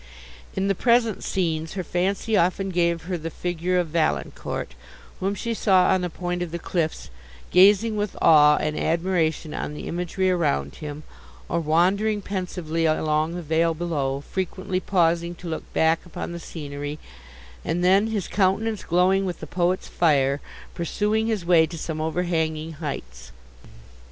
In 0.55 0.67
the 0.67 0.73
present 0.73 1.23
scenes 1.23 1.73
her 1.73 1.83
fancy 1.83 2.35
often 2.35 2.69
gave 2.69 3.03
her 3.03 3.19
the 3.19 3.29
figure 3.29 3.77
of 3.77 3.89
Valancourt, 3.89 4.73
whom 5.19 5.35
she 5.35 5.53
saw 5.53 5.89
on 5.89 6.03
a 6.03 6.09
point 6.09 6.41
of 6.41 6.49
the 6.49 6.57
cliffs, 6.57 7.11
gazing 7.51 7.95
with 7.97 8.17
awe 8.19 8.57
and 8.57 8.75
admiration 8.75 9.53
on 9.53 9.75
the 9.75 9.87
imagery 9.87 10.31
around 10.31 10.77
him; 10.77 11.03
or 11.47 11.59
wandering 11.59 12.19
pensively 12.19 12.85
along 12.85 13.35
the 13.35 13.43
vale 13.43 13.75
below, 13.75 14.21
frequently 14.21 14.79
pausing 14.79 15.35
to 15.35 15.47
look 15.47 15.71
back 15.71 16.03
upon 16.03 16.31
the 16.31 16.39
scenery, 16.39 16.97
and 17.63 17.83
then, 17.83 18.07
his 18.07 18.27
countenance 18.27 18.83
glowing 18.83 19.23
with 19.23 19.39
the 19.39 19.45
poet's 19.45 19.87
fire, 19.87 20.41
pursuing 20.73 21.27
his 21.27 21.45
way 21.45 21.67
to 21.67 21.77
some 21.77 22.01
overhanging 22.01 22.71
heights. 22.73 23.31